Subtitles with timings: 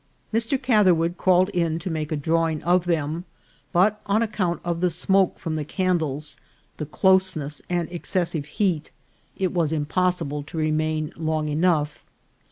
[0.33, 0.59] Mr.
[0.59, 3.23] Catherwood crawled in to make a draw ing of them,
[3.71, 6.37] but, on account of the smoke from the can dles,
[6.77, 8.89] the closeness, and excessive heat,
[9.37, 12.03] it was impossi ble to remain long enough.